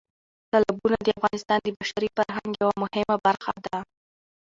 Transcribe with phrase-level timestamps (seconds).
[0.51, 3.77] تالابونه د افغانستان د بشري فرهنګ یوه مهمه برخه ده.